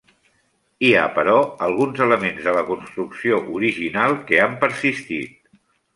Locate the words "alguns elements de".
1.67-2.55